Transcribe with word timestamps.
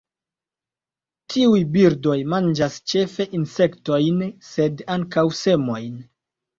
Tiuj 1.33 1.59
birdoj 1.75 2.17
manĝas 2.35 2.79
ĉefe 2.95 3.31
insektojn 3.43 4.27
sed 4.53 4.87
ankaŭ 4.99 5.31
semojn. 5.47 5.99